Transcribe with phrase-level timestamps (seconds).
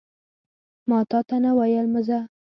[0.89, 2.19] ماتاته نه ویل مه ځه